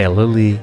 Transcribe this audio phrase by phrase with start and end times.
[0.00, 0.54] Ela lê,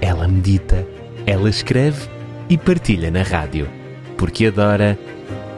[0.00, 0.88] ela medita,
[1.26, 2.08] ela escreve
[2.48, 3.68] e partilha na rádio,
[4.16, 4.98] porque adora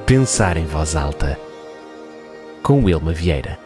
[0.04, 1.38] pensar em voz alta.
[2.64, 3.60] Com Wilma Vieira.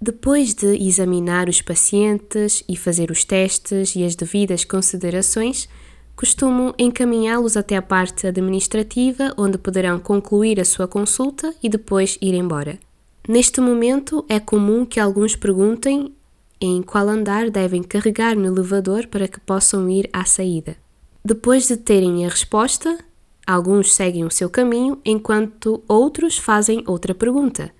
[0.00, 5.68] Depois de examinar os pacientes e fazer os testes e as devidas considerações,
[6.14, 12.34] costumo encaminhá-los até a parte administrativa, onde poderão concluir a sua consulta e depois ir
[12.34, 12.78] embora.
[13.26, 16.14] Neste momento, é comum que alguns perguntem
[16.60, 20.76] em qual andar devem carregar no elevador para que possam ir à saída.
[21.24, 22.98] Depois de terem a resposta,
[23.46, 27.72] alguns seguem o seu caminho, enquanto outros fazem outra pergunta: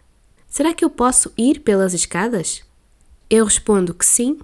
[0.48, 2.62] Será que eu posso ir pelas escadas?
[3.28, 4.38] Eu respondo que sim,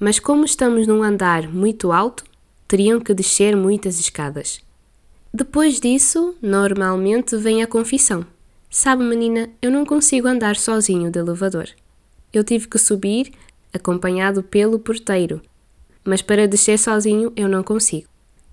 [0.00, 2.24] mas como estamos num andar muito alto,
[2.66, 4.60] teriam que descer muitas escadas.
[5.32, 8.26] Depois disso, normalmente vem a confissão.
[8.70, 11.68] Sabe, menina, eu não consigo andar sozinho de elevador.
[12.32, 13.32] Eu tive que subir
[13.74, 15.42] acompanhado pelo porteiro,
[16.04, 18.06] mas para descer sozinho eu não consigo.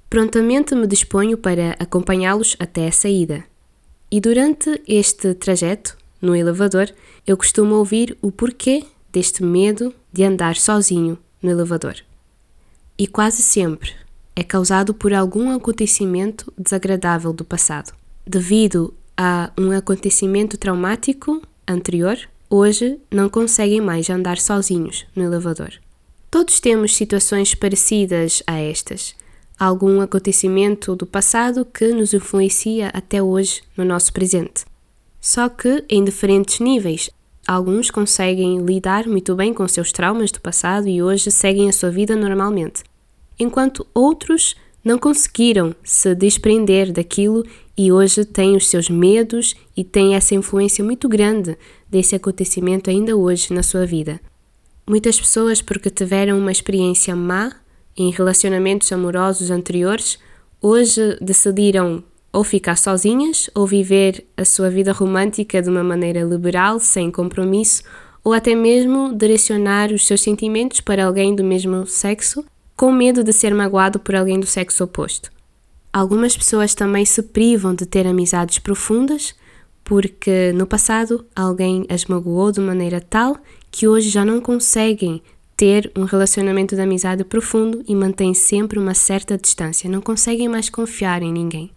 [0.10, 3.44] Prontamente me disponho para acompanhá-los até a saída.
[4.10, 6.92] E durante este trajeto, no elevador,
[7.28, 11.96] eu costumo ouvir o porquê deste medo de andar sozinho no elevador.
[12.98, 13.94] E quase sempre
[14.36, 17.94] é causado por algum acontecimento desagradável do passado,
[18.26, 22.18] devido a um acontecimento traumático anterior,
[22.50, 25.74] hoje não conseguem mais andar sozinhos no elevador.
[26.30, 29.16] Todos temos situações parecidas a estas.
[29.60, 34.66] Algum acontecimento do passado que nos influencia até hoje no nosso presente.
[35.20, 37.10] Só que em diferentes níveis.
[37.48, 41.90] Alguns conseguem lidar muito bem com seus traumas do passado e hoje seguem a sua
[41.90, 42.84] vida normalmente,
[43.40, 44.56] enquanto outros
[44.88, 47.46] não conseguiram se desprender daquilo
[47.78, 51.58] e hoje têm os seus medos e têm essa influência muito grande
[51.90, 54.18] desse acontecimento ainda hoje na sua vida.
[54.90, 57.52] Muitas pessoas, porque tiveram uma experiência má
[57.98, 60.18] em relacionamentos amorosos anteriores,
[60.62, 62.02] hoje decidiram
[62.32, 67.84] ou ficar sozinhas ou viver a sua vida romântica de uma maneira liberal, sem compromisso,
[68.24, 72.46] ou até mesmo direcionar os seus sentimentos para alguém do mesmo sexo
[72.78, 75.32] com medo de ser magoado por alguém do sexo oposto.
[75.92, 79.36] Algumas pessoas também se privam de ter amizades profundas
[79.84, 83.38] porque no passado alguém as magoou de maneira tal
[83.72, 85.24] que hoje já não conseguem
[85.56, 90.70] ter um relacionamento de amizade profundo e mantêm sempre uma certa distância, não conseguem mais
[90.70, 91.72] confiar em ninguém.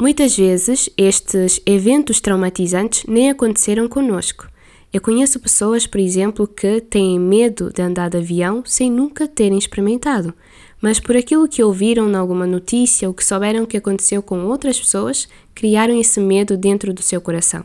[0.00, 4.48] Muitas vezes estes eventos traumatizantes nem aconteceram conosco,
[4.92, 9.56] eu conheço pessoas, por exemplo, que têm medo de andar de avião sem nunca terem
[9.56, 10.34] experimentado,
[10.82, 14.78] mas por aquilo que ouviram em alguma notícia ou que souberam que aconteceu com outras
[14.78, 17.64] pessoas, criaram esse medo dentro do seu coração.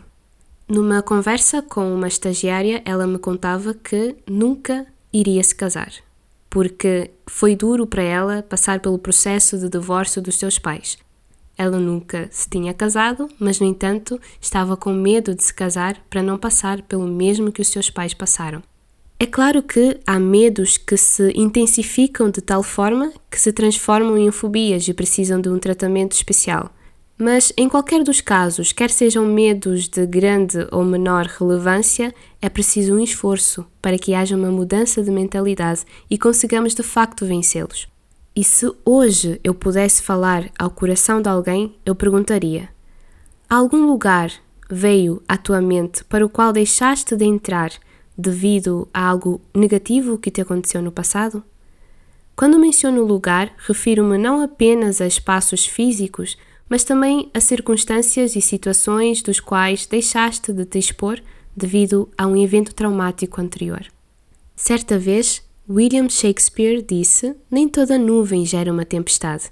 [0.70, 5.92] Numa conversa com uma estagiária, ela me contava que nunca iria se casar,
[6.50, 10.98] porque foi duro para ela passar pelo processo de divórcio dos seus pais
[11.58, 16.22] ela nunca se tinha casado, mas, no entanto, estava com medo de se casar para
[16.22, 18.62] não passar pelo mesmo que os seus pais passaram.
[19.20, 24.30] É claro que há medos que se intensificam de tal forma que se transformam em
[24.30, 26.72] fobias e precisam de um tratamento especial.
[27.18, 32.94] Mas, em qualquer dos casos, quer sejam medos de grande ou menor relevância, é preciso
[32.94, 37.88] um esforço para que haja uma mudança de mentalidade e consigamos de facto vencê-los.
[38.38, 42.70] E se hoje eu pudesse falar ao coração de alguém, eu perguntaria:
[43.50, 44.32] algum lugar
[44.70, 47.72] veio à tua mente para o qual deixaste de entrar
[48.16, 51.44] devido a algo negativo que te aconteceu no passado?
[52.36, 56.38] Quando menciono lugar, refiro-me não apenas a espaços físicos,
[56.70, 61.20] mas também a circunstâncias e situações dos quais deixaste de te expor
[61.56, 63.88] devido a um evento traumático anterior.
[64.56, 69.52] Certa vez William Shakespeare disse: Nem toda nuvem gera uma tempestade.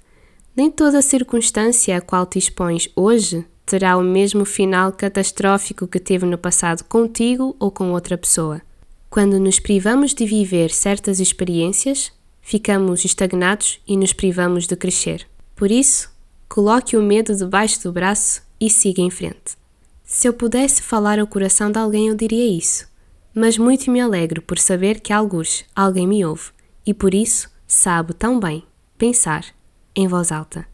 [0.56, 6.24] Nem toda circunstância a qual te expões hoje terá o mesmo final catastrófico que teve
[6.24, 8.62] no passado contigo ou com outra pessoa.
[9.10, 12.10] Quando nos privamos de viver certas experiências,
[12.40, 15.26] ficamos estagnados e nos privamos de crescer.
[15.54, 16.10] Por isso,
[16.48, 19.54] coloque o medo debaixo do braço e siga em frente.
[20.02, 22.86] Se eu pudesse falar ao coração de alguém, eu diria isso
[23.36, 26.52] mas muito me alegro por saber que alguns alguém me ouve
[26.86, 28.64] e por isso sabe tão bem
[28.96, 29.44] pensar
[29.94, 30.66] em voz alta.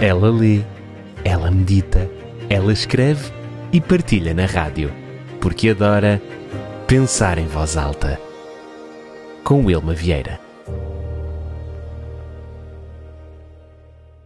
[0.00, 0.62] Ela lê,
[1.24, 2.10] ela medita,
[2.50, 3.32] ela escreve
[3.72, 4.92] e partilha na rádio,
[5.40, 6.20] porque adora
[6.88, 8.20] pensar em voz alta.
[9.44, 10.45] Com Wilma Vieira.